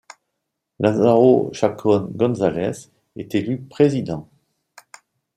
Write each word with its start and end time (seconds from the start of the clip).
Lázaro 0.79 1.51
Chacón 1.53 2.07
González 2.15 2.89
est 3.15 3.35
élu 3.35 3.61
président. 3.61 4.27